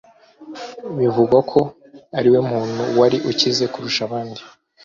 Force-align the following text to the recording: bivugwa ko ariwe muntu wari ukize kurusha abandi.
bivugwa 0.99 1.37
ko 1.51 1.59
ariwe 2.17 2.39
muntu 2.49 2.81
wari 2.99 3.17
ukize 3.31 3.63
kurusha 3.73 4.01
abandi. 4.07 4.41